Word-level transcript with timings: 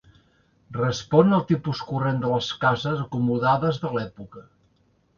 Respon 0.77 1.35
al 1.37 1.43
tipus 1.51 1.83
corrent 1.91 2.19
de 2.25 2.33
les 2.33 2.49
cases 2.67 3.07
acomodades 3.07 3.83
de 3.87 3.97
l'època. 3.99 4.47